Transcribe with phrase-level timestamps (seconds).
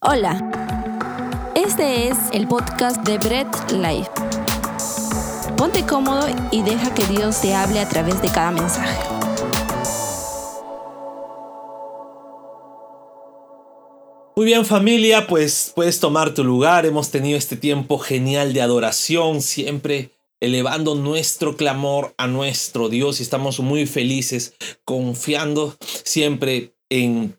[0.00, 0.38] Hola,
[1.56, 4.08] este es el podcast de Bread Life.
[5.56, 8.96] Ponte cómodo y deja que Dios te hable a través de cada mensaje.
[14.36, 16.86] Muy bien familia, pues puedes tomar tu lugar.
[16.86, 23.24] Hemos tenido este tiempo genial de adoración, siempre elevando nuestro clamor a nuestro Dios y
[23.24, 24.54] estamos muy felices,
[24.84, 27.37] confiando siempre en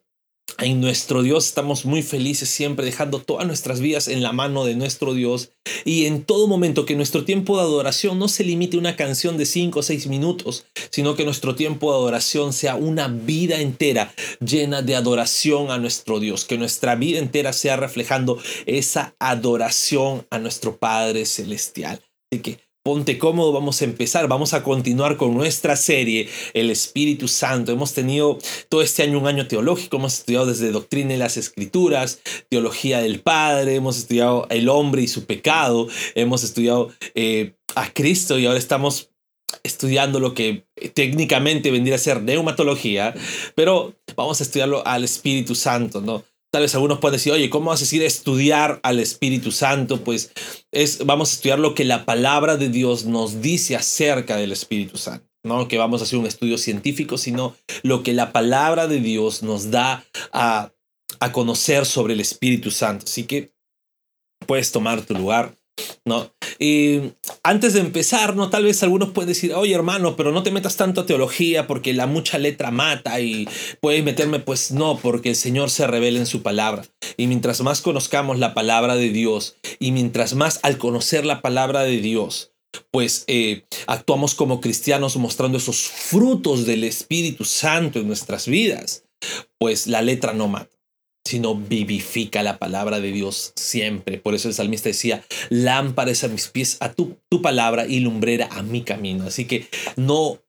[0.58, 4.76] en nuestro Dios estamos muy felices siempre dejando todas nuestras vidas en la mano de
[4.76, 5.52] nuestro Dios
[5.86, 9.38] y en todo momento que nuestro tiempo de adoración no se limite a una canción
[9.38, 14.14] de 5 o 6 minutos, sino que nuestro tiempo de adoración sea una vida entera
[14.40, 20.40] llena de adoración a nuestro Dios, que nuestra vida entera sea reflejando esa adoración a
[20.40, 22.02] nuestro Padre Celestial.
[22.32, 27.28] Así que Ponte cómodo, vamos a empezar, vamos a continuar con nuestra serie, El Espíritu
[27.28, 27.72] Santo.
[27.72, 32.20] Hemos tenido todo este año un año teológico, hemos estudiado desde doctrina y las escrituras,
[32.50, 38.40] teología del Padre, hemos estudiado el hombre y su pecado, hemos estudiado eh, a Cristo
[38.40, 39.12] y ahora estamos
[39.62, 43.14] estudiando lo que técnicamente vendría a ser neumatología,
[43.54, 46.24] pero vamos a estudiarlo al Espíritu Santo, ¿no?
[46.52, 50.04] Tal vez algunos pueden decir, oye, ¿cómo vas a decir estudiar al Espíritu Santo?
[50.04, 50.32] Pues
[50.72, 54.98] es, vamos a estudiar lo que la palabra de Dios nos dice acerca del Espíritu
[54.98, 55.28] Santo.
[55.44, 59.44] No que vamos a hacer un estudio científico, sino lo que la palabra de Dios
[59.44, 60.74] nos da a,
[61.20, 63.06] a conocer sobre el Espíritu Santo.
[63.06, 63.54] Así que
[64.46, 65.56] puedes tomar tu lugar.
[66.06, 66.32] ¿No?
[66.60, 67.14] Y
[67.44, 68.50] antes de empezar, ¿no?
[68.50, 71.94] Tal vez algunos pueden decir, oye hermano, pero no te metas tanto a teología porque
[71.94, 73.48] la mucha letra mata y
[73.80, 76.84] puedes meterme, pues no, porque el Señor se revela en su palabra.
[77.18, 81.84] Y mientras más conozcamos la palabra de Dios y mientras más al conocer la palabra
[81.84, 82.52] de Dios,
[82.92, 89.04] pues eh, actuamos como cristianos mostrando esos frutos del Espíritu Santo en nuestras vidas,
[89.58, 90.79] pues la letra no mata
[91.26, 94.18] sino vivifica la palabra de Dios siempre.
[94.18, 98.48] Por eso el salmista decía, lámparas a mis pies a tu, tu palabra y lumbrera
[98.52, 99.26] a mi camino.
[99.26, 100.40] Así que no,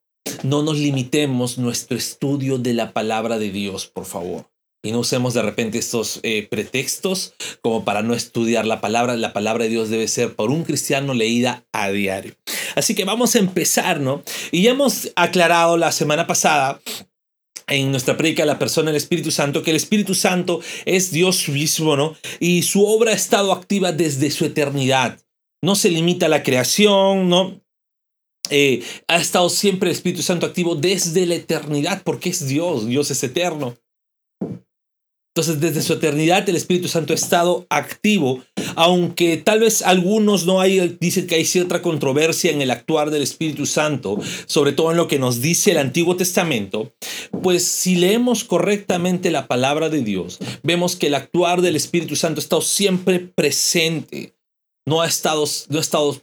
[0.42, 4.50] no nos limitemos nuestro estudio de la palabra de Dios, por favor.
[4.82, 9.14] Y no usemos de repente estos eh, pretextos como para no estudiar la palabra.
[9.16, 12.34] La palabra de Dios debe ser por un cristiano leída a diario.
[12.76, 14.22] Así que vamos a empezar, ¿no?
[14.50, 16.80] Y ya hemos aclarado la semana pasada
[17.70, 21.96] en nuestra predica la persona del Espíritu Santo, que el Espíritu Santo es Dios mismo,
[21.96, 22.16] ¿no?
[22.38, 25.18] Y su obra ha estado activa desde su eternidad.
[25.62, 27.60] No se limita a la creación, ¿no?
[28.50, 33.10] Eh, ha estado siempre el Espíritu Santo activo desde la eternidad, porque es Dios, Dios
[33.10, 33.76] es eterno.
[35.32, 38.42] Entonces, desde su eternidad, el Espíritu Santo ha estado activo,
[38.74, 43.22] aunque tal vez algunos no hay, dicen que hay cierta controversia en el actuar del
[43.22, 46.92] Espíritu Santo, sobre todo en lo que nos dice el Antiguo Testamento,
[47.42, 52.40] pues si leemos correctamente la palabra de Dios, vemos que el actuar del Espíritu Santo
[52.40, 54.34] ha estado siempre presente,
[54.84, 56.20] no ha estado, no ha estado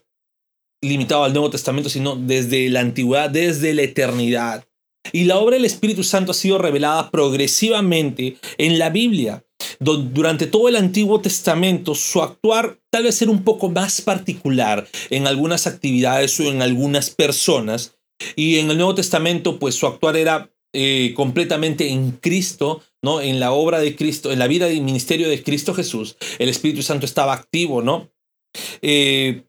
[0.81, 4.66] limitado al Nuevo Testamento, sino desde la antigüedad, desde la eternidad.
[5.11, 9.43] Y la obra del Espíritu Santo ha sido revelada progresivamente en la Biblia.
[9.79, 15.27] Durante todo el Antiguo Testamento, su actuar tal vez era un poco más particular en
[15.27, 17.95] algunas actividades o en algunas personas.
[18.35, 23.21] Y en el Nuevo Testamento, pues su actuar era eh, completamente en Cristo, ¿no?
[23.21, 26.17] En la obra de Cristo, en la vida y ministerio de Cristo Jesús.
[26.39, 28.11] El Espíritu Santo estaba activo, ¿no?
[28.81, 29.43] Eh,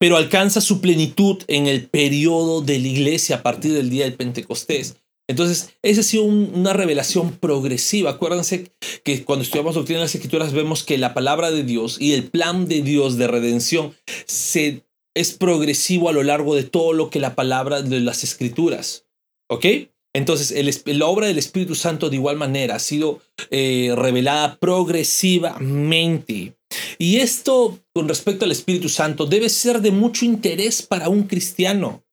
[0.00, 4.14] pero alcanza su plenitud en el periodo de la iglesia a partir del día del
[4.14, 4.96] Pentecostés.
[5.28, 8.10] Entonces, esa ha sido una revelación progresiva.
[8.10, 8.72] Acuérdense
[9.04, 12.24] que cuando estudiamos doctrina de las escrituras vemos que la palabra de Dios y el
[12.24, 13.94] plan de Dios de redención
[14.26, 19.04] se, es progresivo a lo largo de todo lo que la palabra de las escrituras.
[19.48, 19.66] ¿Ok?
[20.14, 20.52] Entonces,
[20.86, 26.54] la obra del Espíritu Santo de igual manera ha sido eh, revelada progresivamente.
[27.00, 32.04] Y esto con respecto al Espíritu Santo debe ser de mucho interés para un cristiano.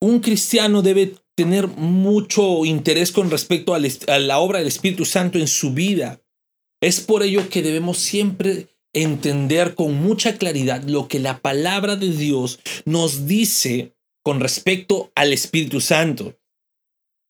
[0.00, 5.46] Un cristiano debe tener mucho interés con respecto a la obra del Espíritu Santo en
[5.46, 6.22] su vida.
[6.80, 12.08] Es por ello que debemos siempre entender con mucha claridad lo que la palabra de
[12.12, 13.94] Dios nos dice
[14.24, 16.38] con respecto al Espíritu Santo.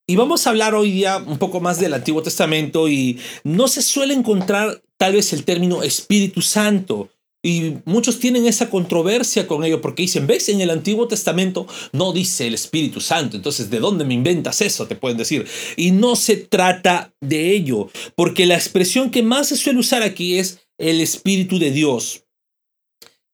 [0.08, 3.82] Y vamos a hablar hoy día un poco más del Antiguo Testamento y no se
[3.82, 7.10] suele encontrar tal vez el término Espíritu Santo.
[7.44, 12.12] Y muchos tienen esa controversia con ello porque dicen, ves, en el Antiguo Testamento no
[12.12, 14.86] dice el Espíritu Santo, entonces ¿de dónde me inventas eso?
[14.86, 15.44] Te pueden decir.
[15.76, 20.38] Y no se trata de ello, porque la expresión que más se suele usar aquí
[20.38, 22.24] es el Espíritu de Dios.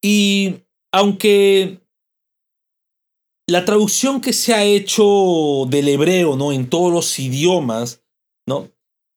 [0.03, 0.55] Y
[0.91, 1.81] aunque
[3.47, 6.51] la traducción que se ha hecho del hebreo, ¿no?
[6.51, 8.03] En todos los idiomas,
[8.47, 8.71] ¿no?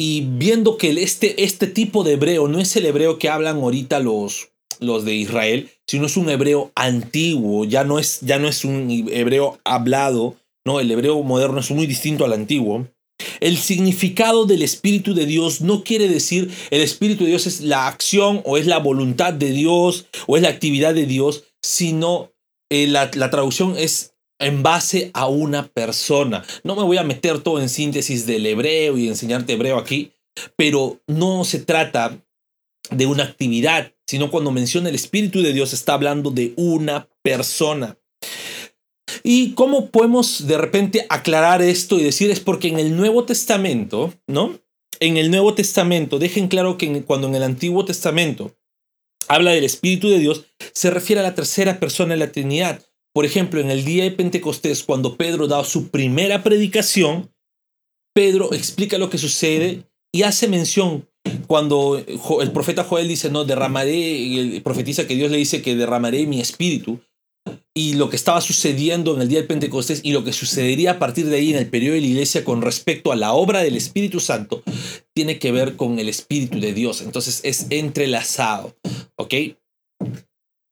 [0.04, 4.00] Y viendo que este, este tipo de hebreo no es el hebreo que hablan ahorita
[4.00, 4.50] los,
[4.80, 8.90] los de Israel, sino es un hebreo antiguo, ya no es, ya no es un
[9.12, 12.88] hebreo hablado, no, el hebreo moderno es muy distinto al antiguo.
[13.42, 17.86] El significado del Espíritu de Dios no quiere decir el Espíritu de Dios es la
[17.86, 22.32] acción o es la voluntad de Dios o es la actividad de Dios, sino
[22.72, 26.44] eh, la, la traducción es en base a una persona.
[26.64, 30.12] No me voy a meter todo en síntesis del hebreo y enseñarte hebreo aquí,
[30.56, 32.18] pero no se trata
[32.90, 37.98] de una actividad, sino cuando menciona el Espíritu de Dios está hablando de una persona.
[39.24, 44.14] ¿Y cómo podemos de repente aclarar esto y decir es porque en el Nuevo Testamento,
[44.28, 44.60] ¿no?
[45.00, 48.56] En el Nuevo Testamento, dejen claro que cuando en el Antiguo Testamento
[49.28, 52.84] habla del Espíritu de Dios, se refiere a la tercera persona de la Trinidad.
[53.14, 57.32] Por ejemplo, en el día de Pentecostés, cuando Pedro da su primera predicación,
[58.14, 61.08] Pedro explica lo que sucede y hace mención
[61.48, 66.42] cuando el profeta Joel dice, no, derramaré, profetiza que Dios le dice que derramaré mi
[66.42, 67.00] espíritu,
[67.74, 71.00] y lo que estaba sucediendo en el día del Pentecostés y lo que sucedería a
[71.00, 73.78] partir de ahí en el periodo de la iglesia con respecto a la obra del
[73.78, 74.62] Espíritu Santo,
[75.14, 77.02] tiene que ver con el Espíritu de Dios.
[77.02, 78.76] Entonces es entrelazado,
[79.16, 79.34] ¿ok?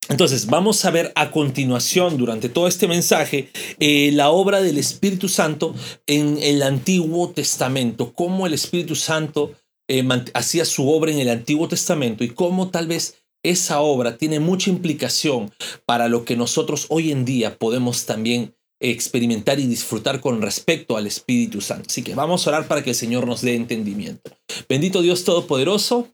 [0.09, 5.29] Entonces, vamos a ver a continuación, durante todo este mensaje, eh, la obra del Espíritu
[5.29, 5.75] Santo
[6.07, 9.53] en el Antiguo Testamento, cómo el Espíritu Santo
[9.87, 10.03] eh,
[10.33, 14.71] hacía su obra en el Antiguo Testamento y cómo tal vez esa obra tiene mucha
[14.71, 15.51] implicación
[15.85, 21.05] para lo que nosotros hoy en día podemos también experimentar y disfrutar con respecto al
[21.05, 21.85] Espíritu Santo.
[21.87, 24.31] Así que vamos a orar para que el Señor nos dé entendimiento.
[24.67, 26.07] Bendito Dios Todopoderoso,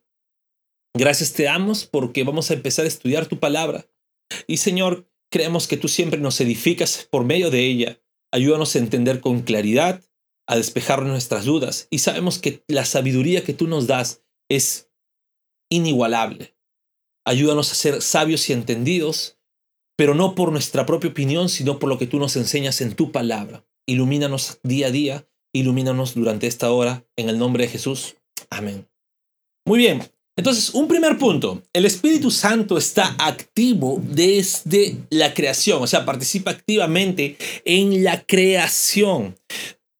[0.97, 3.85] Gracias te damos porque vamos a empezar a estudiar tu palabra.
[4.47, 8.01] Y Señor, creemos que tú siempre nos edificas por medio de ella.
[8.31, 10.01] Ayúdanos a entender con claridad,
[10.47, 11.87] a despejar nuestras dudas.
[11.89, 14.89] Y sabemos que la sabiduría que tú nos das es
[15.69, 16.55] inigualable.
[17.25, 19.37] Ayúdanos a ser sabios y entendidos,
[19.97, 23.11] pero no por nuestra propia opinión, sino por lo que tú nos enseñas en tu
[23.11, 23.67] palabra.
[23.85, 28.15] Ilumínanos día a día, ilumínanos durante esta hora, en el nombre de Jesús.
[28.49, 28.87] Amén.
[29.65, 30.03] Muy bien,
[30.37, 36.51] entonces, un primer punto, el Espíritu Santo está activo desde la creación, o sea, participa
[36.51, 39.37] activamente en la creación.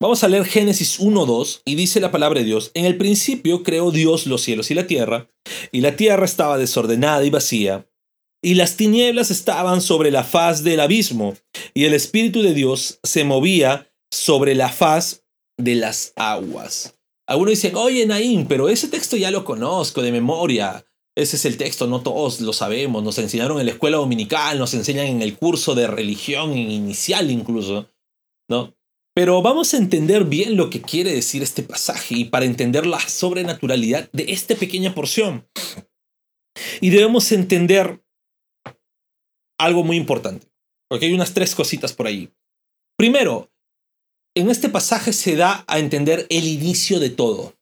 [0.02, 3.92] Vamos a leer Génesis 1.2 y dice la palabra de Dios, en el principio creó
[3.92, 5.30] Dios los cielos y la tierra,
[5.72, 7.88] y la tierra estaba desordenada y vacía,
[8.44, 11.38] y las tinieblas estaban sobre la faz del abismo,
[11.74, 15.24] y el Espíritu de Dios se movía sobre la faz
[15.58, 16.95] de las aguas.
[17.28, 20.86] Algunos dicen, oye, Naim, pero ese texto ya lo conozco de memoria.
[21.18, 23.04] Ese es el texto, no todos lo sabemos.
[23.04, 27.90] Nos enseñaron en la escuela dominical, nos enseñan en el curso de religión inicial incluso,
[28.50, 28.76] ¿no?
[29.16, 33.00] Pero vamos a entender bien lo que quiere decir este pasaje y para entender la
[33.00, 35.48] sobrenaturalidad de esta pequeña porción.
[36.82, 38.04] Y debemos entender
[39.58, 40.48] algo muy importante,
[40.90, 42.30] porque hay unas tres cositas por ahí.
[42.98, 43.50] Primero,
[44.36, 47.56] en este pasaje se da a entender el inicio de todo.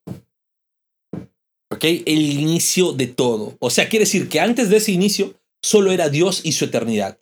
[1.71, 1.83] ¿Ok?
[1.83, 3.55] El inicio de todo.
[3.59, 7.19] O sea, quiere decir que antes de ese inicio solo era Dios y su eternidad.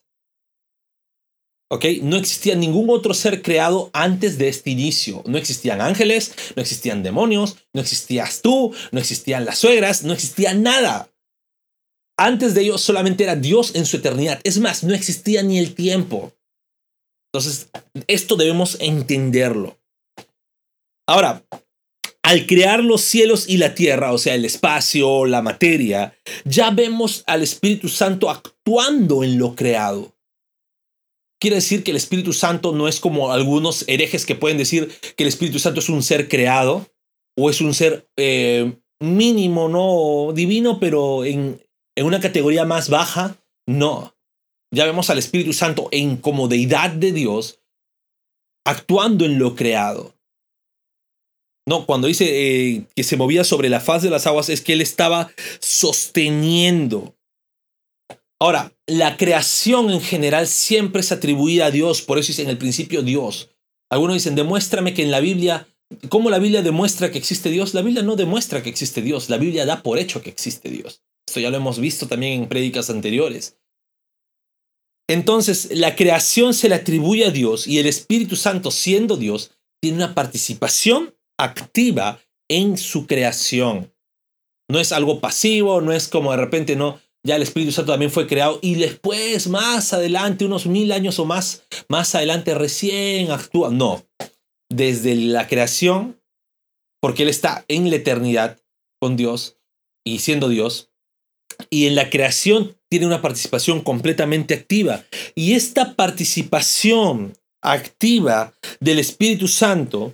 [1.69, 1.85] ¿Ok?
[2.01, 5.23] No existía ningún otro ser creado antes de este inicio.
[5.25, 10.53] No existían ángeles, no existían demonios, no existías tú, no existían las suegras, no existía
[10.53, 11.09] nada.
[12.17, 14.39] Antes de ello solamente era Dios en su eternidad.
[14.43, 16.33] Es más, no existía ni el tiempo.
[17.33, 17.69] Entonces,
[18.07, 19.79] esto debemos entenderlo.
[21.07, 21.45] Ahora,
[22.23, 27.23] al crear los cielos y la tierra, o sea, el espacio, la materia, ya vemos
[27.27, 30.15] al Espíritu Santo actuando en lo creado.
[31.41, 35.23] Quiere decir que el Espíritu Santo no es como algunos herejes que pueden decir que
[35.23, 36.87] el Espíritu Santo es un ser creado
[37.37, 41.59] o es un ser eh, mínimo, no divino, pero en,
[41.97, 43.37] en una categoría más baja.
[43.67, 44.15] No.
[44.73, 47.59] Ya vemos al Espíritu Santo en como deidad de Dios
[48.65, 50.15] actuando en lo creado.
[51.67, 54.73] No, cuando dice eh, que se movía sobre la faz de las aguas es que
[54.73, 57.15] él estaba sosteniendo.
[58.39, 62.57] Ahora, la creación en general siempre es atribuida a Dios, por eso dice en el
[62.57, 63.51] principio Dios.
[63.91, 65.67] Algunos dicen, demuéstrame que en la Biblia,
[66.09, 67.75] ¿cómo la Biblia demuestra que existe Dios?
[67.75, 71.03] La Biblia no demuestra que existe Dios, la Biblia da por hecho que existe Dios.
[71.27, 73.60] Esto ya lo hemos visto también en prédicas anteriores.
[75.11, 79.51] Entonces, la creación se le atribuye a Dios y el Espíritu Santo, siendo Dios,
[79.81, 83.93] tiene una participación activa en su creación.
[84.69, 88.09] No es algo pasivo, no es como de repente, no, ya el Espíritu Santo también
[88.09, 93.69] fue creado y después, más adelante, unos mil años o más, más adelante recién actúa.
[93.69, 94.05] No,
[94.69, 96.21] desde la creación,
[97.01, 98.61] porque Él está en la eternidad
[99.01, 99.57] con Dios
[100.05, 100.89] y siendo Dios.
[101.69, 105.05] Y en la creación tiene una participación completamente activa.
[105.33, 110.13] Y esta participación activa del Espíritu Santo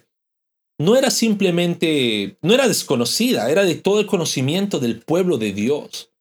[0.79, 6.11] no era simplemente, no era desconocida, era de todo el conocimiento del pueblo de Dios.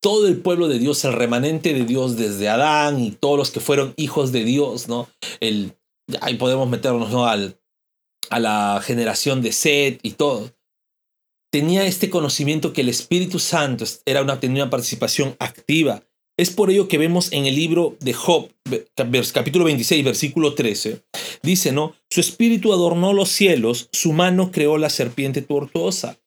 [0.00, 3.58] Todo el pueblo de Dios, el remanente de Dios desde Adán y todos los que
[3.58, 5.08] fueron hijos de Dios, ¿no?
[5.40, 5.72] El,
[6.20, 7.26] ahí podemos meternos ¿no?
[7.26, 7.58] Al,
[8.30, 10.55] a la generación de Seth y todo.
[11.52, 16.02] Tenía este conocimiento que el Espíritu Santo era una, tenía una participación activa.
[16.38, 18.50] Es por ello que vemos en el libro de Job,
[19.32, 21.02] capítulo 26, versículo 13,
[21.42, 21.94] dice, ¿no?
[22.10, 26.18] Su espíritu adornó los cielos, su mano creó la serpiente tortuosa.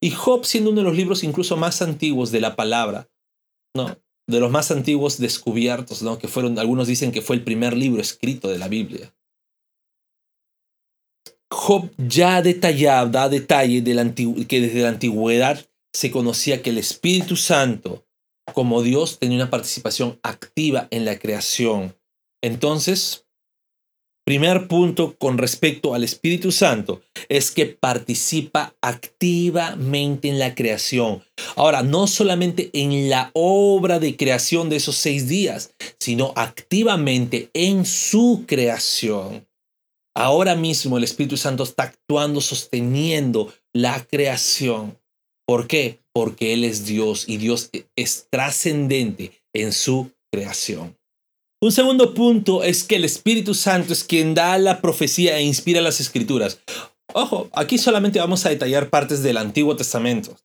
[0.00, 3.10] Y Job, siendo uno de los libros incluso más antiguos de la palabra,
[3.76, 3.98] ¿no?
[4.26, 6.18] De los más antiguos descubiertos, ¿no?
[6.18, 9.14] Que fueron, algunos dicen que fue el primer libro escrito de la Biblia.
[11.50, 15.64] Job ya detallaba, da detalle de que desde la antigüedad
[15.94, 18.06] se conocía que el Espíritu Santo,
[18.52, 21.96] como Dios, tenía una participación activa en la creación.
[22.42, 23.26] Entonces,
[24.26, 27.00] primer punto con respecto al Espíritu Santo
[27.30, 31.24] es que participa activamente en la creación.
[31.56, 37.86] Ahora, no solamente en la obra de creación de esos seis días, sino activamente en
[37.86, 39.47] su creación.
[40.18, 44.98] Ahora mismo el Espíritu Santo está actuando, sosteniendo la creación.
[45.46, 46.00] ¿Por qué?
[46.12, 50.98] Porque Él es Dios y Dios es trascendente en su creación.
[51.62, 55.80] Un segundo punto es que el Espíritu Santo es quien da la profecía e inspira
[55.80, 56.58] las escrituras.
[57.14, 60.36] Ojo, aquí solamente vamos a detallar partes del Antiguo Testamento,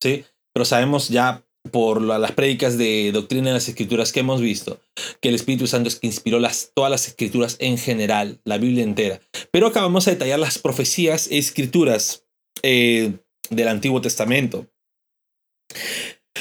[0.00, 0.24] ¿sí?
[0.54, 4.80] Pero sabemos ya por las prédicas de doctrina de las escrituras que hemos visto,
[5.20, 8.84] que el Espíritu Santo es que inspiró las, todas las escrituras en general, la Biblia
[8.84, 9.20] entera.
[9.50, 12.24] Pero acá vamos a detallar las profecías e escrituras
[12.62, 13.12] eh,
[13.50, 14.66] del Antiguo Testamento.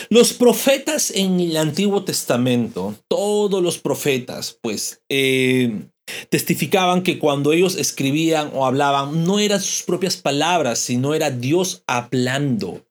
[0.10, 5.88] Los profetas en el Antiguo Testamento, todos los profetas, pues, eh,
[6.30, 11.84] testificaban que cuando ellos escribían o hablaban, no eran sus propias palabras, sino era Dios
[11.88, 12.86] hablando.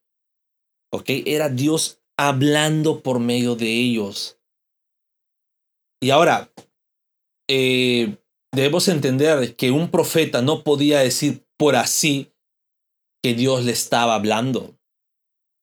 [0.91, 1.09] ¿Ok?
[1.25, 4.39] Era Dios hablando por medio de ellos.
[6.01, 6.51] Y ahora,
[7.49, 8.17] eh,
[8.53, 12.31] debemos entender que un profeta no podía decir por así
[13.23, 14.77] que Dios le estaba hablando,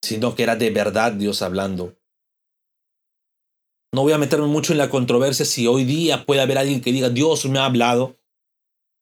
[0.02, 1.96] sino que era de verdad Dios hablando.
[3.94, 6.92] No voy a meterme mucho en la controversia si hoy día puede haber alguien que
[6.92, 8.18] diga Dios me ha hablado.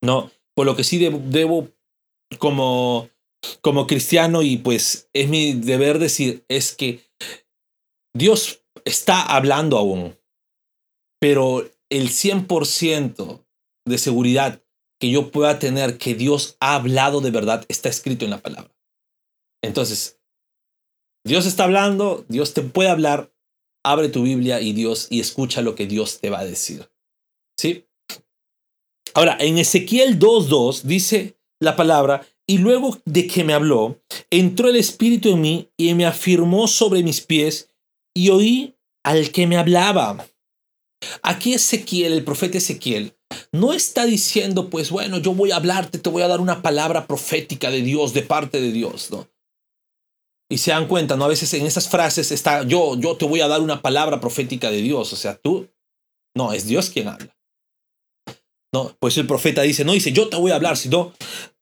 [0.03, 1.69] No, por lo que sí debo, debo
[2.39, 3.09] como,
[3.61, 7.10] como cristiano y pues es mi deber decir es que
[8.15, 10.19] Dios está hablando aún,
[11.21, 13.45] pero el 100%
[13.87, 14.63] de seguridad
[15.01, 18.75] que yo pueda tener que Dios ha hablado de verdad está escrito en la palabra.
[19.63, 20.21] Entonces,
[21.27, 23.33] Dios está hablando, Dios te puede hablar,
[23.85, 26.91] abre tu Biblia y Dios y escucha lo que Dios te va a decir.
[27.59, 27.87] ¿Sí?
[29.15, 34.77] Ahora, en Ezequiel 2.2 dice la palabra, y luego de que me habló, entró el
[34.77, 37.70] Espíritu en mí y me afirmó sobre mis pies
[38.15, 40.27] y oí al que me hablaba.
[41.23, 43.17] Aquí Ezequiel, el profeta Ezequiel,
[43.53, 47.07] no está diciendo, pues bueno, yo voy a hablarte, te voy a dar una palabra
[47.07, 49.29] profética de Dios, de parte de Dios, ¿no?
[50.51, 51.25] Y se dan cuenta, ¿no?
[51.25, 54.71] A veces en esas frases está, yo, yo te voy a dar una palabra profética
[54.71, 55.69] de Dios, o sea, tú,
[56.37, 57.37] no, es Dios quien habla.
[58.73, 61.13] No, pues el profeta dice, no dice, yo te voy a hablar, sino,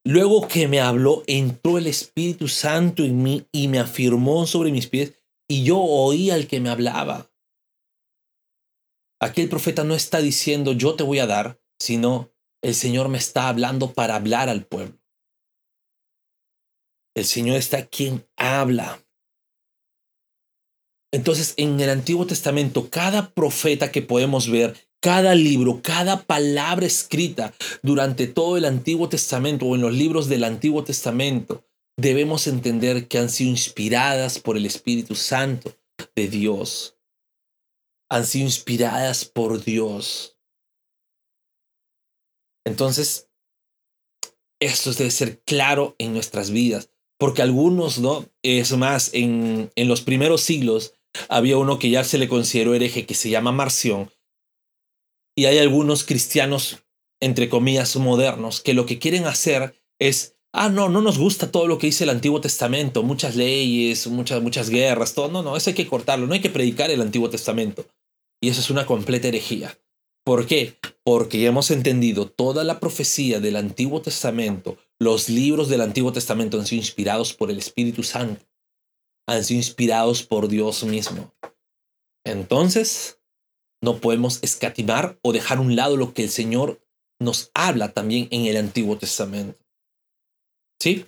[0.04, 4.86] luego que me habló, entró el Espíritu Santo en mí y me afirmó sobre mis
[4.86, 5.17] pies
[5.48, 7.32] y yo oí al que me hablaba.
[9.20, 12.30] Aquel profeta no está diciendo yo te voy a dar, sino
[12.62, 14.98] el Señor me está hablando para hablar al pueblo.
[17.16, 19.04] El Señor está quien habla.
[21.12, 27.54] Entonces, en el Antiguo Testamento, cada profeta que podemos ver, cada libro, cada palabra escrita
[27.82, 31.64] durante todo el Antiguo Testamento o en los libros del Antiguo Testamento,
[31.98, 35.76] debemos entender que han sido inspiradas por el Espíritu Santo
[36.14, 36.96] de Dios.
[38.08, 40.38] Han sido inspiradas por Dios.
[42.64, 43.28] Entonces,
[44.60, 48.28] esto debe ser claro en nuestras vidas, porque algunos, ¿no?
[48.42, 50.94] Es más, en, en los primeros siglos
[51.28, 54.10] había uno que ya se le consideró hereje que se llama Marción,
[55.36, 56.84] y hay algunos cristianos,
[57.20, 61.66] entre comillas, modernos, que lo que quieren hacer es ah, no, no nos gusta todo
[61.66, 65.28] lo que dice el Antiguo Testamento, muchas leyes, muchas, muchas guerras, todo.
[65.28, 67.86] No, no, eso hay que cortarlo, no hay que predicar el Antiguo Testamento.
[68.40, 69.78] Y eso es una completa herejía.
[70.24, 70.76] ¿Por qué?
[71.04, 76.58] Porque ya hemos entendido toda la profecía del Antiguo Testamento los libros del Antiguo Testamento
[76.58, 78.44] han sido inspirados por el Espíritu Santo,
[79.28, 81.32] han sido inspirados por Dios mismo.
[82.24, 83.20] Entonces,
[83.80, 86.84] no podemos escatimar o dejar a un lado lo que el Señor
[87.20, 89.64] nos habla también en el Antiguo Testamento.
[90.80, 91.06] ¿Sí?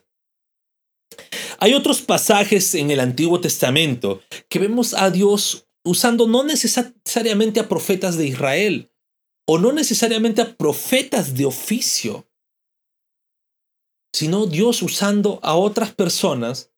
[1.59, 7.69] Hay otros pasajes en el Antiguo Testamento que vemos a Dios usando no necesariamente a
[7.69, 8.91] profetas de Israel
[9.47, 12.27] o no necesariamente a profetas de oficio,
[14.15, 16.73] sino Dios usando a otras personas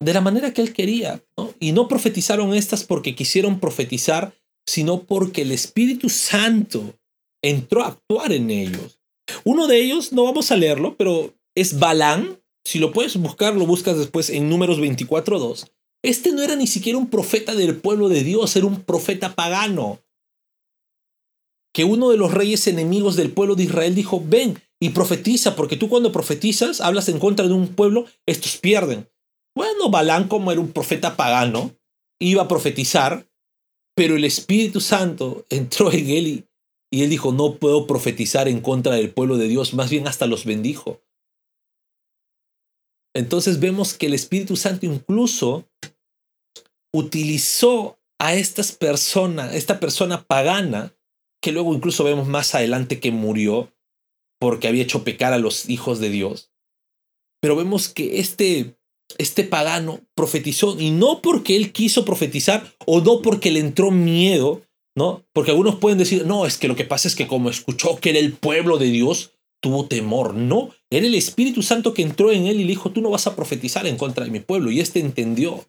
[0.00, 1.24] de la manera que Él quería.
[1.58, 4.34] Y no profetizaron estas porque quisieron profetizar,
[4.66, 6.98] sino porque el Espíritu Santo
[7.42, 9.00] entró a actuar en ellos.
[9.44, 12.40] Uno de ellos, no vamos a leerlo, pero es Balán.
[12.64, 15.70] Si lo puedes buscar, lo buscas después en números 24.2.
[16.02, 20.00] Este no era ni siquiera un profeta del pueblo de Dios, era un profeta pagano.
[21.72, 25.76] Que uno de los reyes enemigos del pueblo de Israel dijo, ven y profetiza, porque
[25.76, 29.08] tú cuando profetizas, hablas en contra de un pueblo, estos pierden.
[29.56, 31.74] Bueno, Balán como era un profeta pagano,
[32.20, 33.26] iba a profetizar,
[33.96, 36.48] pero el Espíritu Santo entró en él y
[36.90, 40.26] y él dijo, no puedo profetizar en contra del pueblo de Dios, más bien hasta
[40.26, 41.02] los bendijo.
[43.14, 45.68] Entonces vemos que el Espíritu Santo incluso
[46.92, 50.94] utilizó a estas personas, esta persona pagana,
[51.40, 53.72] que luego incluso vemos más adelante que murió
[54.40, 56.50] porque había hecho pecar a los hijos de Dios.
[57.40, 58.76] Pero vemos que este,
[59.18, 64.62] este pagano profetizó y no porque él quiso profetizar o no porque le entró miedo,
[64.96, 65.24] ¿no?
[65.32, 68.10] Porque algunos pueden decir, no, es que lo que pasa es que como escuchó que
[68.10, 70.34] era el pueblo de Dios, tuvo temor.
[70.34, 73.26] No, era el Espíritu Santo que entró en él y le dijo, tú no vas
[73.26, 74.70] a profetizar en contra de mi pueblo.
[74.70, 75.68] Y este entendió.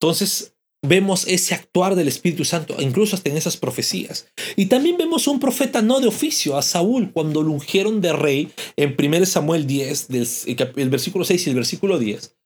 [0.00, 4.26] Entonces vemos ese actuar del Espíritu Santo, incluso hasta en esas profecías.
[4.56, 8.52] Y también vemos un profeta no de oficio, a Saúl, cuando lo ungieron de rey
[8.76, 10.28] en 1 Samuel 10, del,
[10.76, 12.36] el versículo 6 y el versículo 10.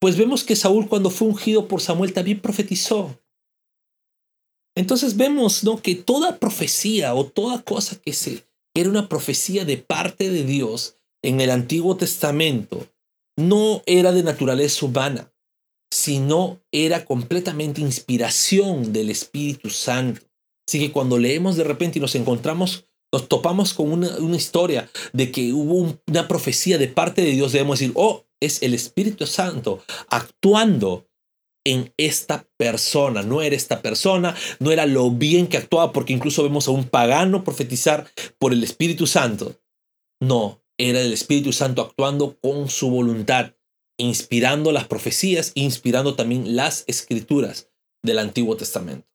[0.00, 3.20] Pues vemos que Saúl cuando fue ungido por Samuel también profetizó.
[4.76, 5.82] Entonces vemos ¿no?
[5.82, 8.47] que toda profecía o toda cosa que se
[8.80, 12.86] era una profecía de parte de Dios en el Antiguo Testamento
[13.38, 15.32] no era de naturaleza humana,
[15.92, 20.22] sino era completamente inspiración del Espíritu Santo.
[20.66, 25.30] Así que cuando leemos de repente y nos encontramos, nos topamos con una, historia de
[25.30, 29.82] que hubo una profecía de parte de Dios, debemos decir, oh, es el Espíritu Santo
[30.10, 31.07] actuando
[31.64, 33.22] en esta persona.
[33.22, 36.84] No era esta persona, no era lo bien que actuaba, porque incluso vemos a un
[36.84, 39.60] pagano profetizar por el Espíritu Santo.
[40.20, 43.54] No, era el Espíritu Santo actuando con su voluntad,
[43.98, 47.68] inspirando las profecías, inspirando también las escrituras
[48.02, 49.06] del Antiguo Testamento.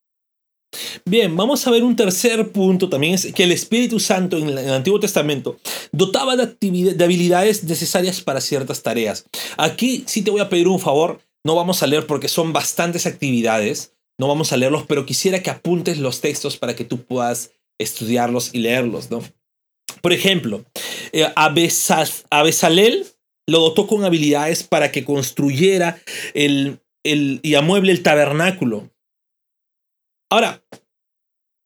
[1.06, 4.72] Bien, vamos a ver un tercer punto también, es que el Espíritu Santo en el
[4.72, 5.60] Antiguo Testamento
[5.92, 6.56] dotaba de,
[6.94, 9.26] de habilidades necesarias para ciertas tareas.
[9.58, 13.06] Aquí sí te voy a pedir un favor, no vamos a leer porque son bastantes
[13.06, 17.52] actividades, no vamos a leerlos, pero quisiera que apuntes los textos para que tú puedas
[17.80, 19.22] estudiarlos y leerlos, ¿no?
[20.02, 20.66] Por ejemplo,
[21.12, 21.54] eh, a
[23.46, 26.02] lo dotó con habilidades para que construyera
[26.34, 28.90] el, el, y amueble el tabernáculo.
[30.32, 30.64] Ahora,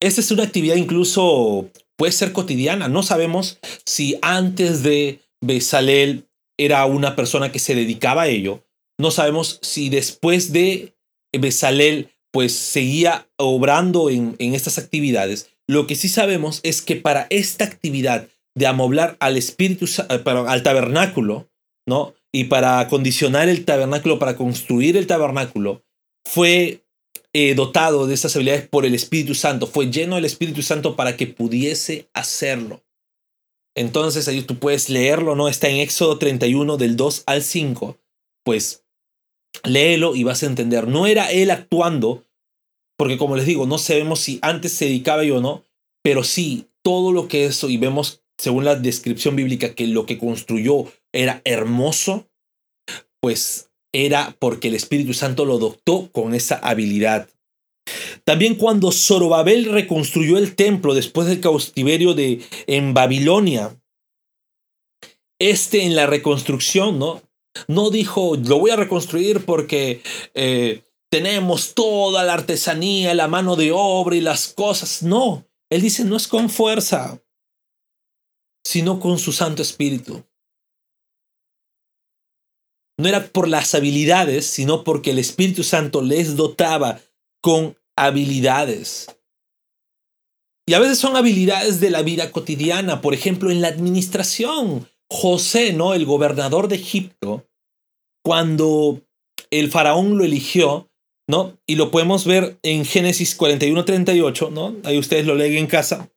[0.00, 2.88] esta es una actividad incluso puede ser cotidiana.
[2.88, 8.64] No sabemos si antes de Besalel era una persona que se dedicaba a ello,
[8.98, 10.94] no sabemos si después de
[11.32, 15.50] Besalel pues seguía obrando en, estas actividades.
[15.66, 20.62] Lo que sí sabemos es que para esta actividad de amoblar al espíritu, eh, al
[20.62, 21.48] tabernáculo,
[21.86, 22.14] ¿no?
[22.32, 25.84] Y para acondicionar el tabernáculo, para construir el tabernáculo,
[26.26, 26.84] fue
[27.32, 31.16] eh, dotado de esas habilidades por el Espíritu Santo, fue lleno del Espíritu Santo para
[31.16, 32.82] que pudiese hacerlo.
[33.74, 35.48] Entonces ahí tú puedes leerlo, ¿no?
[35.48, 37.98] Está en Éxodo 31 del 2 al 5.
[38.44, 38.84] Pues
[39.64, 40.88] léelo y vas a entender.
[40.88, 42.24] No era él actuando,
[42.96, 45.64] porque como les digo, no sabemos si antes se dedicaba yo o no,
[46.02, 50.18] pero sí, todo lo que eso, y vemos según la descripción bíblica que lo que
[50.18, 52.28] construyó era hermoso,
[53.20, 57.28] pues era porque el Espíritu Santo lo adoptó con esa habilidad.
[58.24, 63.80] También cuando Zorobabel reconstruyó el templo después del cautiverio de, en Babilonia,
[65.38, 67.22] este en la reconstrucción, ¿no?
[67.66, 70.02] No dijo, lo voy a reconstruir porque
[70.34, 75.02] eh, tenemos toda la artesanía, la mano de obra y las cosas.
[75.02, 77.20] No, él dice, no es con fuerza,
[78.64, 80.24] sino con su Santo Espíritu.
[82.98, 87.00] No era por las habilidades, sino porque el Espíritu Santo les dotaba
[87.40, 89.06] con habilidades.
[90.66, 95.72] Y a veces son habilidades de la vida cotidiana, por ejemplo, en la administración José,
[95.72, 95.94] ¿no?
[95.94, 97.47] El gobernador de Egipto,
[98.28, 99.00] cuando
[99.50, 100.90] el faraón lo eligió,
[101.26, 101.58] ¿no?
[101.66, 104.76] Y lo podemos ver en Génesis 41-38, ¿no?
[104.84, 106.10] Ahí ustedes lo leen en casa.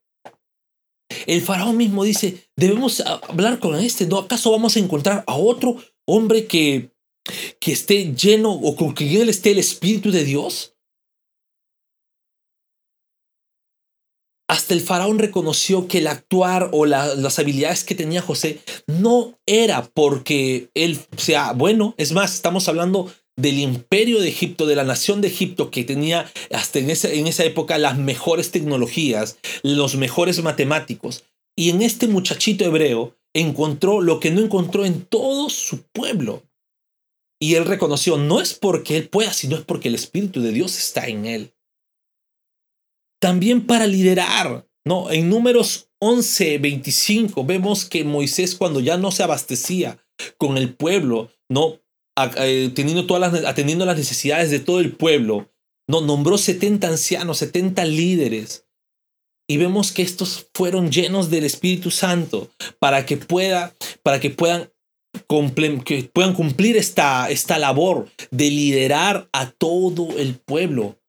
[1.26, 4.18] El faraón mismo dice, debemos hablar con este, ¿no?
[4.18, 6.90] ¿Acaso vamos a encontrar a otro hombre que,
[7.58, 10.76] que esté lleno o con quien él esté el Espíritu de Dios?
[14.52, 19.82] Hasta el faraón reconoció que el actuar o las habilidades que tenía José no era
[19.94, 21.94] porque él sea bueno.
[21.96, 26.30] Es más, estamos hablando del imperio de Egipto, de la nación de Egipto, que tenía
[26.50, 31.24] hasta en esa, en esa época las mejores tecnologías, los mejores matemáticos.
[31.56, 36.42] Y en este muchachito hebreo encontró lo que no encontró en todo su pueblo.
[37.40, 40.76] Y él reconoció, no es porque él pueda, sino es porque el Espíritu de Dios
[40.76, 41.54] está en él
[43.22, 44.66] también para liderar.
[44.84, 45.08] ¿no?
[45.12, 50.04] En números 11, 25 vemos que Moisés cuando ya no se abastecía
[50.38, 51.80] con el pueblo, ¿no?
[52.36, 55.52] Eh, teniendo todas las, atendiendo las necesidades de todo el pueblo,
[55.88, 56.00] ¿no?
[56.00, 58.66] nombró 70 ancianos, 70 líderes.
[59.48, 64.70] Y vemos que estos fueron llenos del Espíritu Santo para que, pueda, para que puedan
[65.84, 71.01] que puedan cumplir esta, esta labor de liderar a todo el pueblo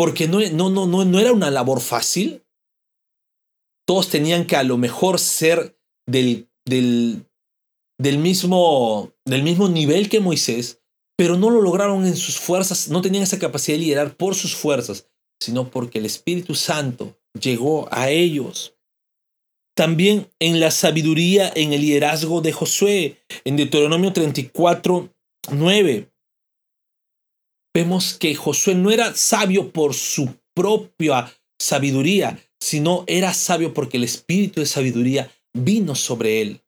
[0.00, 2.42] porque no, no, no, no, no era una labor fácil.
[3.86, 7.26] Todos tenían que a lo mejor ser del, del,
[7.98, 10.80] del, mismo, del mismo nivel que Moisés,
[11.18, 14.56] pero no lo lograron en sus fuerzas, no tenían esa capacidad de liderar por sus
[14.56, 15.06] fuerzas,
[15.38, 18.74] sino porque el Espíritu Santo llegó a ellos.
[19.76, 25.12] También en la sabiduría, en el liderazgo de Josué, en Deuteronomio 34,
[25.52, 26.09] 9
[27.74, 34.04] vemos que Josué no era sabio por su propia sabiduría, sino era sabio porque el
[34.04, 36.62] espíritu de sabiduría vino sobre él.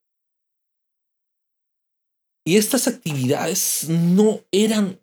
[2.44, 5.00] Y estas actividades no eran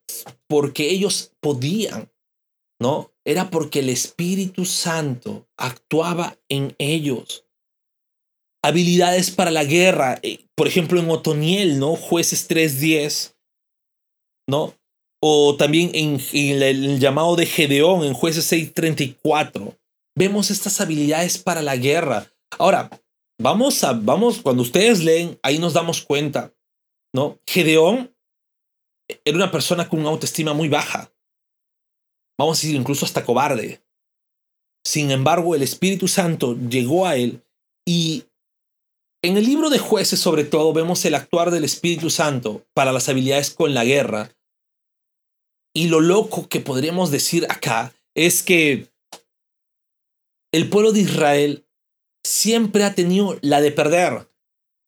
[0.47, 2.11] porque ellos podían,
[2.81, 3.13] ¿no?
[3.25, 7.45] Era porque el Espíritu Santo actuaba en ellos.
[8.61, 11.95] Habilidades para la guerra, eh, por ejemplo en Otoniel, ¿no?
[11.95, 13.35] Jueces 3.10,
[14.49, 14.78] ¿no?
[15.21, 16.19] O también en,
[16.61, 19.77] el, llamado de Gedeón en jueces 6:34.
[20.15, 22.31] Vemos estas habilidades para la guerra.
[22.57, 22.89] Ahora,
[23.39, 26.53] vamos a, vamos, cuando ustedes leen, ahí nos damos cuenta,
[27.13, 27.39] ¿no?
[27.45, 28.15] Gedeón
[29.25, 31.11] era una persona con una autoestima muy baja.
[32.37, 33.81] Vamos a decir, incluso hasta cobarde.
[34.85, 37.43] Sin embargo, el Espíritu Santo llegó a él
[37.85, 38.25] y
[39.21, 43.09] en el libro de jueces sobre todo vemos el actuar del Espíritu Santo para las
[43.09, 44.31] habilidades con la guerra
[45.73, 48.87] y lo loco que podríamos decir acá es que
[50.51, 51.65] el pueblo de Israel
[52.25, 54.27] siempre ha tenido la de perder.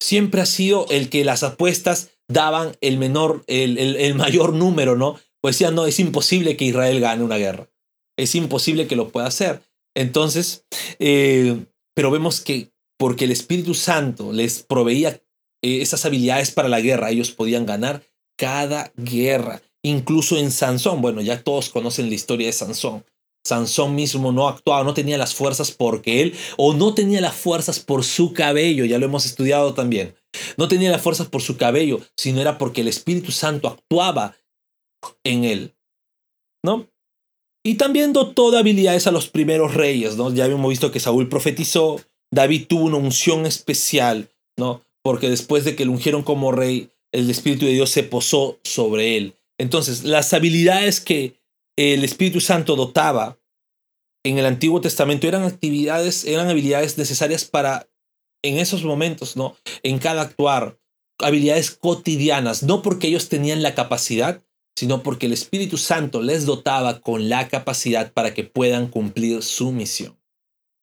[0.02, 5.20] Siempre ha sido el que las apuestas daban el menor, el, el, mayor número, ¿no?
[5.42, 7.70] Pues decían, no, es imposible que Israel gane una guerra.
[8.18, 9.62] Es imposible que lo pueda hacer.
[9.96, 10.66] Entonces,
[11.00, 15.22] eh, pero vemos que porque el Espíritu Santo les proveía
[15.62, 18.04] eh, esas habilidades para la guerra, ellos podían ganar
[18.38, 19.62] cada guerra.
[19.84, 23.04] Incluso en Sansón, bueno, ya todos conocen la historia de Sansón.
[23.44, 27.80] Sansón mismo no actuaba, no tenía las fuerzas porque él, o no tenía las fuerzas
[27.80, 30.16] por su cabello, ya lo hemos estudiado también.
[30.58, 34.36] No tenía las fuerzas por su cabello, sino era porque el Espíritu Santo actuaba
[35.24, 35.76] en él.
[36.64, 36.88] ¿No?
[37.64, 40.34] Y también dotó de habilidades a los primeros reyes, ¿no?
[40.34, 44.84] Ya habíamos visto que Saúl profetizó, David tuvo una unción especial, ¿no?
[45.04, 49.18] Porque después de que lo ungieron como rey, el Espíritu de Dios se posó sobre
[49.18, 49.36] él.
[49.58, 51.42] Entonces, las habilidades que
[51.78, 53.40] el Espíritu Santo dotaba
[54.24, 57.88] en el Antiguo Testamento eran actividades, eran habilidades necesarias para
[58.44, 59.56] en esos momentos, ¿no?
[59.84, 60.80] En cada actuar,
[61.20, 64.44] habilidades cotidianas, no porque ellos tenían la capacidad,
[64.76, 69.72] sino porque el Espíritu Santo les dotaba con la capacidad para que puedan cumplir su
[69.72, 70.18] misión.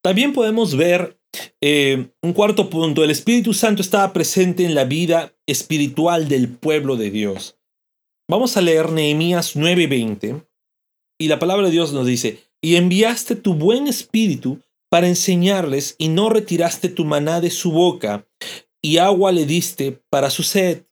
[0.02, 1.18] También podemos ver
[1.60, 6.96] eh, un cuarto punto, el Espíritu Santo estaba presente en la vida espiritual del pueblo
[6.96, 7.57] de Dios.
[8.30, 10.46] Vamos a leer Nehemías 9:20
[11.18, 14.60] y la palabra de Dios nos dice, y enviaste tu buen espíritu
[14.90, 18.28] para enseñarles y no retiraste tu maná de su boca
[18.82, 20.84] y agua le diste para su sed.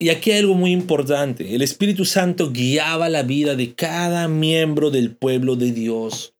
[0.00, 1.54] Y aquí hay algo muy importante.
[1.54, 6.34] El Espíritu Santo guiaba la vida de cada miembro del pueblo de Dios.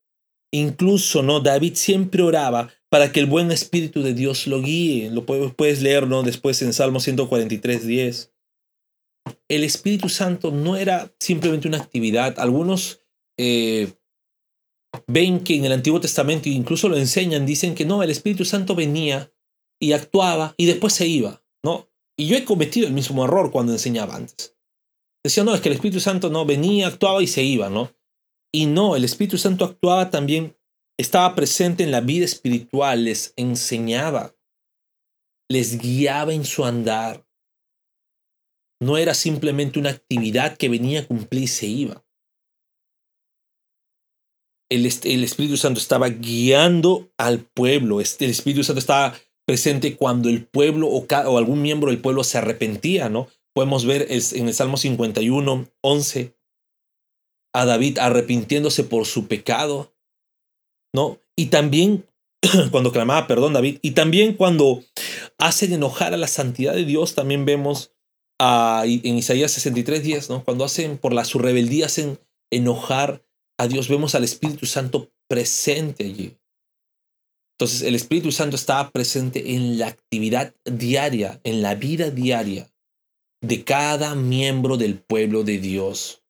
[0.50, 1.40] Incluso, ¿no?
[1.40, 5.10] David siempre oraba para que el buen Espíritu de Dios lo guíe.
[5.10, 6.22] Lo puedes leer, ¿no?
[6.22, 8.32] Después en Salmo 143, 10
[9.48, 12.38] el Espíritu Santo no era simplemente una actividad.
[12.38, 13.02] Algunos
[13.38, 13.92] eh,
[15.06, 18.74] ven que en el Antiguo Testamento, incluso lo enseñan, dicen que no, el Espíritu Santo
[18.74, 19.32] venía
[19.80, 21.88] y actuaba y después se iba, ¿no?
[22.18, 24.56] Y yo he cometido el mismo error cuando enseñaba antes.
[25.24, 27.92] Decía, no, es que el Espíritu Santo no venía, actuaba y se iba, ¿no?
[28.52, 30.56] Y no, el Espíritu Santo actuaba también,
[30.98, 34.34] estaba presente en la vida espiritual, les enseñaba,
[35.48, 37.26] les guiaba en su andar.
[38.80, 42.04] No era simplemente una actividad que venía a cumplir y se iba.
[44.70, 50.86] El, Espíritu Santo estaba guiando al pueblo, el Espíritu Santo estaba presente cuando el pueblo
[50.88, 53.26] o, o algún miembro del pueblo se arrepentía, ¿no?
[53.52, 56.36] Podemos ver en el Salmo 51, 11,
[57.52, 59.92] a David arrepintiéndose por su pecado,
[60.94, 61.20] ¿no?
[61.36, 62.06] Y también
[62.70, 64.84] cuando clamaba perdón David, y también cuando
[65.38, 67.92] hacen enojar a la santidad de Dios, también vemos
[68.40, 70.44] en Isaías 63, 10, ¿no?
[70.44, 72.18] Cuando hacen por la su rebeldía, hacen
[72.50, 73.22] enojar
[73.58, 76.36] a Dios, vemos al Espíritu Santo presente allí.
[77.58, 82.70] Entonces el Espíritu Santo estaba presente en la actividad diaria, en la vida diaria
[83.42, 86.22] de cada miembro del pueblo de Dios.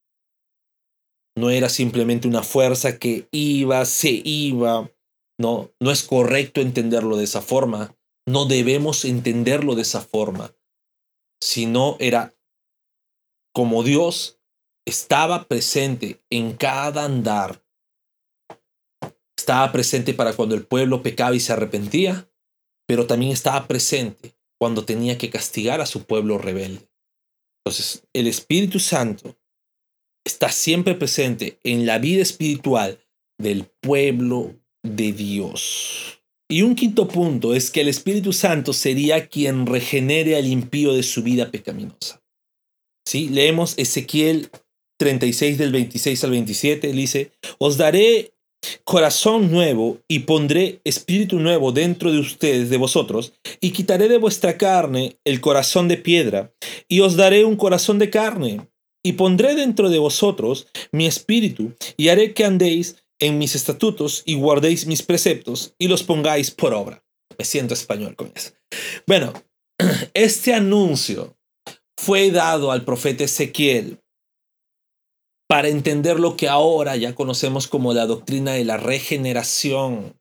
[1.37, 4.90] No era simplemente una fuerza que iba, se iba.
[5.38, 7.96] No, no es correcto entenderlo de esa forma.
[8.27, 10.53] No debemos entenderlo de esa forma.
[11.42, 12.35] Sino era
[13.55, 14.40] como Dios
[14.87, 17.64] estaba presente en cada andar.
[19.37, 22.31] Estaba presente para cuando el pueblo pecaba y se arrepentía,
[22.87, 26.88] pero también estaba presente cuando tenía que castigar a su pueblo rebelde.
[27.64, 29.38] Entonces, el Espíritu Santo
[30.24, 32.98] está siempre presente en la vida espiritual
[33.38, 36.20] del pueblo de Dios.
[36.51, 41.05] Y un quinto punto es que el Espíritu Santo sería quien regenere al impío de
[41.05, 42.21] su vida pecaminosa.
[43.07, 43.29] ¿Sí?
[43.29, 44.51] Leemos Ezequiel
[44.99, 48.35] 36 del 26 al 27, dice, os daré
[48.83, 54.59] corazón nuevo y pondré espíritu nuevo dentro de ustedes, de vosotros, y quitaré de vuestra
[54.59, 56.53] carne el corazón de piedra,
[56.89, 58.69] y os daré un corazón de carne,
[59.05, 64.35] y pondré dentro de vosotros mi espíritu, y haré que andéis en mis estatutos y
[64.35, 67.05] guardéis mis preceptos y los pongáis por obra.
[67.39, 68.53] Me siento español con eso.
[69.07, 69.33] Bueno,
[70.15, 71.37] este anuncio
[71.97, 74.01] fue dado al profeta Ezequiel
[75.49, 80.20] para entender lo que ahora ya conocemos como la doctrina de la regeneración.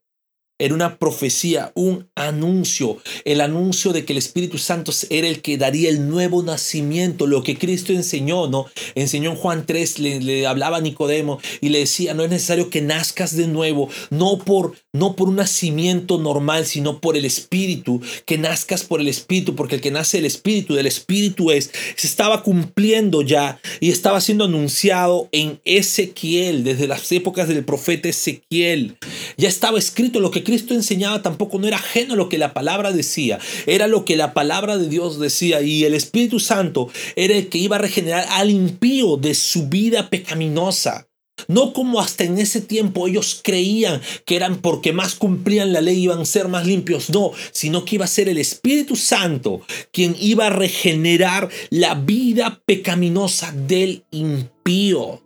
[0.60, 5.58] Era una profecía, un anuncio, el anuncio de que el Espíritu Santo era el que
[5.58, 8.66] daría el nuevo nacimiento, lo que Cristo enseñó, ¿no?
[8.96, 12.70] Enseñó en Juan 3, le, le hablaba a Nicodemo y le decía, no es necesario
[12.70, 18.02] que nazcas de nuevo, no por, no por un nacimiento normal, sino por el Espíritu,
[18.26, 22.08] que nazcas por el Espíritu, porque el que nace del Espíritu, del Espíritu es, se
[22.08, 28.98] estaba cumpliendo ya y estaba siendo anunciado en Ezequiel, desde las épocas del profeta Ezequiel.
[29.38, 32.54] Ya estaba escrito lo que Cristo enseñaba tampoco no era ajeno a lo que la
[32.54, 37.36] palabra decía, era lo que la palabra de Dios decía y el Espíritu Santo era
[37.36, 41.09] el que iba a regenerar al impío de su vida pecaminosa.
[41.48, 46.04] No como hasta en ese tiempo ellos creían que eran porque más cumplían la ley
[46.04, 50.16] iban a ser más limpios, no, sino que iba a ser el Espíritu Santo quien
[50.20, 55.22] iba a regenerar la vida pecaminosa del impío.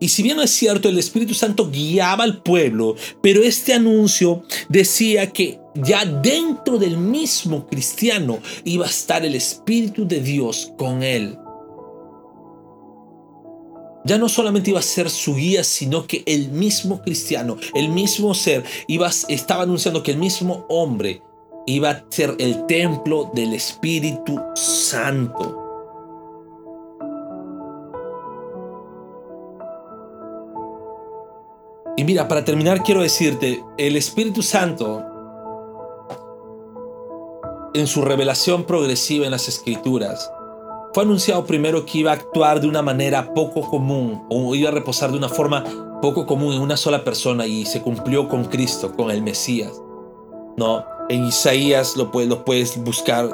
[0.00, 5.32] Y si bien es cierto, el Espíritu Santo guiaba al pueblo, pero este anuncio decía
[5.32, 11.38] que ya dentro del mismo cristiano iba a estar el Espíritu de Dios con él.
[14.06, 18.34] Ya no solamente iba a ser su guía, sino que el mismo cristiano, el mismo
[18.34, 21.22] ser, iba, estaba anunciando que el mismo hombre
[21.66, 25.60] iba a ser el templo del Espíritu Santo.
[31.96, 35.02] Y mira, para terminar quiero decirte, el Espíritu Santo,
[37.72, 40.30] en su revelación progresiva en las Escrituras,
[40.94, 44.72] fue anunciado primero que iba a actuar de una manera poco común o iba a
[44.72, 45.64] reposar de una forma
[46.00, 49.82] poco común en una sola persona y se cumplió con Cristo, con el Mesías.
[50.56, 53.28] No, en Isaías lo puedes, lo puedes buscar.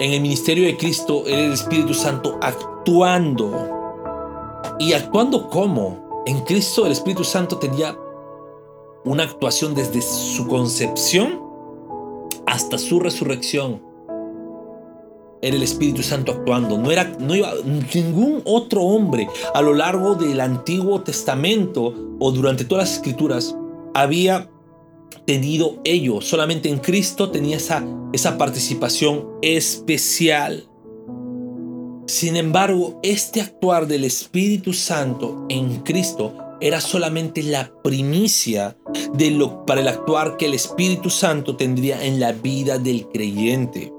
[0.00, 3.52] En el ministerio de Cristo el Espíritu Santo actuando.
[4.78, 6.22] ¿Y actuando cómo?
[6.24, 7.98] En Cristo el Espíritu Santo tenía
[9.04, 11.38] una actuación desde su concepción
[12.46, 13.93] hasta su resurrección.
[15.44, 16.78] Era el Espíritu Santo actuando.
[16.78, 17.52] No era no iba,
[17.94, 23.54] ningún otro hombre a lo largo del Antiguo Testamento o durante todas las Escrituras
[23.92, 24.48] había
[25.26, 26.22] tenido ello.
[26.22, 30.66] Solamente en Cristo tenía esa, esa participación especial.
[32.06, 38.78] Sin embargo, este actuar del Espíritu Santo en Cristo era solamente la primicia
[39.12, 43.92] de lo, para el actuar que el Espíritu Santo tendría en la vida del creyente.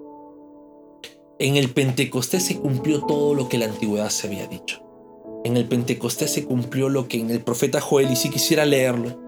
[1.37, 4.81] En el Pentecostés se cumplió todo lo que la antigüedad se había dicho.
[5.43, 9.19] En el Pentecostés se cumplió lo que en el profeta Joel, y si quisiera leerlo,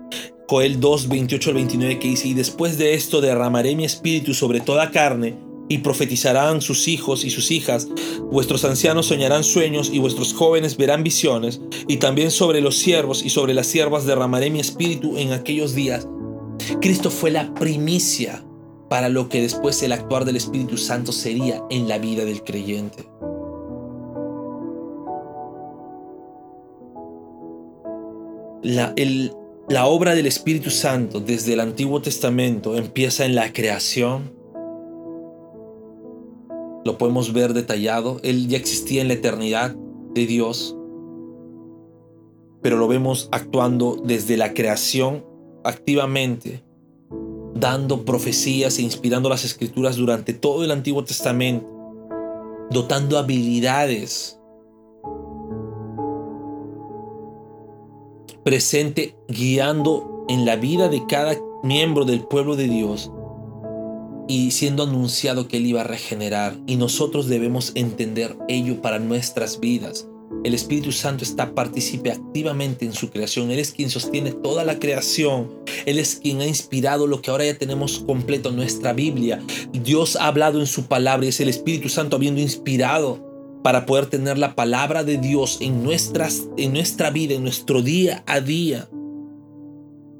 [0.48, 4.62] Joel 2, 28 al 29, que dice, y después de esto derramaré mi espíritu sobre
[4.62, 5.36] toda carne,
[5.68, 7.90] y profetizarán sus hijos y sus hijas,
[8.32, 13.30] vuestros ancianos soñarán sueños y vuestros jóvenes verán visiones, y también sobre los siervos y
[13.30, 16.08] sobre las siervas derramaré mi espíritu en aquellos días.
[16.80, 18.46] Cristo fue la primicia
[18.90, 23.06] para lo que después el actuar del Espíritu Santo sería en la vida del creyente.
[28.64, 34.34] La, obra del Espíritu Santo desde el Antiguo Testamento empieza en la creación.
[36.84, 38.20] Lo podemos ver detallado.
[38.24, 39.76] Él ya existía en la eternidad
[40.14, 40.76] de Dios.
[42.62, 45.26] Pero lo vemos actuando desde la creación
[45.64, 46.64] activamente
[47.60, 51.68] dando profecías e inspirando las escrituras durante todo el Antiguo Testamento,
[52.72, 54.40] dotando habilidades,
[58.44, 63.12] presente guiando en la vida de cada miembro del pueblo de Dios
[64.28, 66.56] y siendo anunciado que Él iba a regenerar.
[66.68, 70.08] Y nosotros debemos entender ello para nuestras vidas.
[70.44, 73.52] El Espíritu Santo está participe activamente en su creación.
[73.52, 75.52] Él es quien sostiene toda la creación.
[75.86, 79.42] Él es quien ha inspirado lo que ahora ya tenemos completo nuestra Biblia.
[79.74, 83.26] Dios ha hablado en su palabra y es el Espíritu Santo habiendo inspirado
[83.64, 88.24] para poder tener la palabra de Dios en, nuestras, en nuestra vida, en nuestro día
[88.26, 88.88] a día.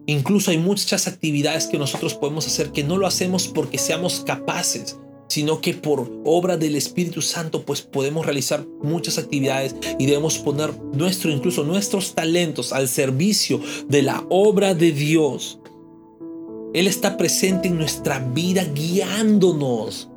[0.06, 4.98] Incluso hay muchas actividades que nosotros podemos hacer que no lo hacemos porque seamos capaces,
[5.28, 10.74] sino que por obra del Espíritu Santo pues podemos realizar muchas actividades y debemos poner
[10.94, 15.60] nuestro incluso nuestros talentos al servicio de la obra de Dios.
[16.74, 20.10] Él está presente en nuestra vida guiándonos.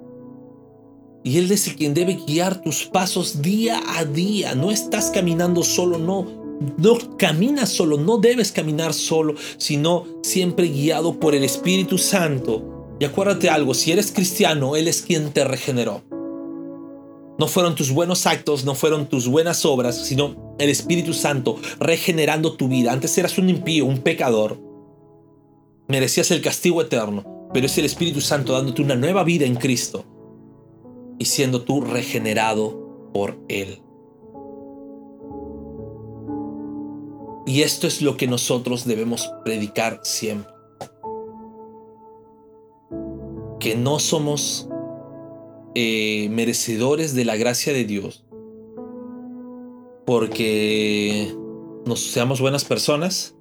[1.22, 4.54] Y Él es el quien debe guiar tus pasos día a día.
[4.54, 6.40] No estás caminando solo, no.
[6.76, 13.06] No caminas solo, no debes caminar solo, sino siempre guiado por el Espíritu Santo y
[13.06, 16.02] acuérdate algo, si eres cristiano, Él es quien te regeneró.
[17.38, 22.52] No fueron tus buenos actos, no fueron tus buenas obras, sino el Espíritu Santo regenerando
[22.52, 22.92] tu vida.
[22.92, 24.60] Antes eras un impío, un pecador.
[25.88, 30.04] Merecías el castigo eterno, pero es el Espíritu Santo dándote una nueva vida en Cristo
[31.18, 33.80] y siendo tú regenerado por Él.
[37.46, 40.49] Y esto es lo que nosotros debemos predicar siempre.
[43.60, 44.68] Que no somos
[45.74, 48.24] eh, merecedores de la gracia de Dios
[50.10, 51.32] porque
[51.86, 53.36] nos seamos buenas personas,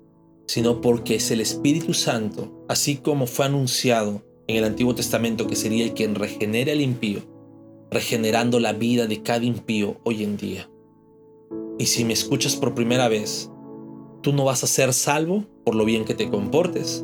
[0.45, 5.55] sino porque es el Espíritu Santo, así como fue anunciado en el Antiguo Testamento que
[5.55, 7.21] sería el quien regenera el impío,
[7.89, 10.69] regenerando la vida de cada impío hoy en día.
[11.79, 13.49] Y si me escuchas por primera vez,
[14.21, 17.03] tú no vas a ser salvo por lo bien que te comportes,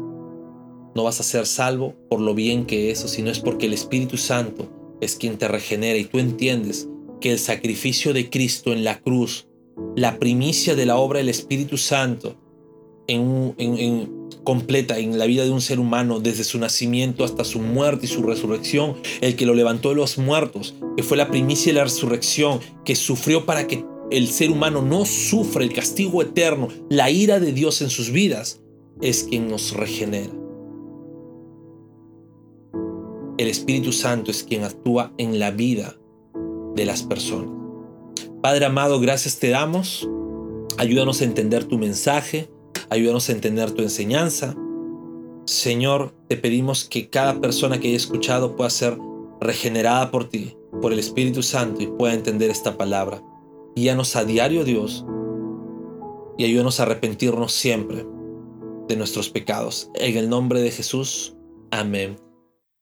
[0.95, 4.17] no vas a ser salvo por lo bien que eso, sino es porque el Espíritu
[4.17, 4.69] Santo
[5.01, 6.88] es quien te regenera y tú entiendes
[7.19, 9.47] que el sacrificio de Cristo en la cruz,
[9.95, 12.38] la primicia de la obra del Espíritu Santo
[13.08, 14.10] en,
[14.43, 18.10] completa en la vida de un ser humano desde su nacimiento hasta su muerte y
[18.10, 21.84] su resurrección, el que lo levantó de los muertos, que fue la primicia de la
[21.84, 27.39] resurrección, que sufrió para que el ser humano no sufra el castigo eterno, la ira
[27.39, 28.62] de Dios en sus vidas,
[29.01, 30.44] es quien nos regenera.
[33.38, 35.95] El Espíritu Santo es quien actúa en la vida
[36.76, 37.50] de las personas.
[38.41, 40.08] Padre amado, gracias te damos.
[40.78, 42.50] Ayúdanos a entender tu mensaje.
[42.89, 44.56] Ayúdanos a entender tu enseñanza.
[45.45, 48.98] Señor, te pedimos que cada persona que haya escuchado pueda ser
[49.41, 53.21] regenerada por ti, por el Espíritu Santo y pueda entender esta palabra.
[53.76, 55.06] Guíanos a diario, Dios,
[56.38, 58.06] y ayúdanos a arrepentirnos siempre
[58.88, 59.89] de nuestros pecados.
[59.95, 61.36] En el nombre de Jesús.
[61.72, 62.24] Amén.